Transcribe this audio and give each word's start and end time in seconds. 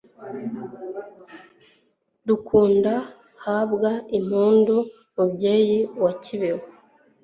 dukunda, 2.27 2.93
habwa 3.45 3.91
impundu, 4.17 4.75
mubyeyi 5.15 5.79
wa 6.03 6.11
kibeho 6.23 6.63